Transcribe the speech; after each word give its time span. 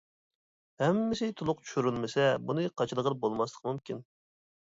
ھەممىسى 0.83 1.27
تۇلۇق 1.41 1.59
چۈشۈرۈلمىسە 1.65 2.25
بۇنى 2.47 2.65
قاچىلىغىلى 2.81 3.19
بولماسلىقى 3.27 3.69
مۇمكىن. 3.71 4.01